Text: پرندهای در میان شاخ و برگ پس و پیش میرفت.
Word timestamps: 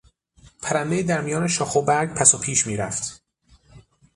پرندهای 0.61 1.03
در 1.03 1.21
میان 1.21 1.47
شاخ 1.47 1.75
و 1.75 1.81
برگ 1.81 2.09
پس 2.13 2.33
و 2.33 2.37
پیش 2.37 2.67
میرفت. 2.67 3.23